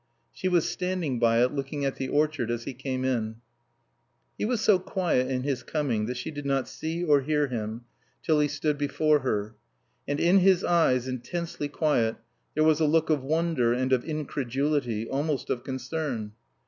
[0.33, 3.35] She was standing by it looking at the orchard as he came in.
[4.35, 7.81] He was so quiet in his coming that she did not see or hear him
[8.23, 9.53] till he stood before her.
[10.07, 12.15] And in his eyes, intensely quiet,
[12.55, 16.31] there was a look of wonder and of incredulity, almost of concern.